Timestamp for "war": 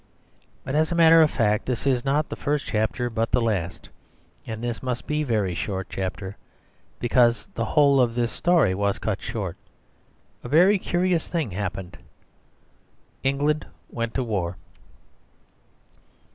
14.23-14.57